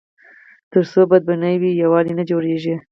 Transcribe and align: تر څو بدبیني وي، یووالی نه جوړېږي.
تر 0.71 0.83
څو 0.91 1.01
بدبیني 1.11 1.53
وي، 1.61 1.71
یووالی 1.81 2.13
نه 2.19 2.23
جوړېږي. 2.29 2.75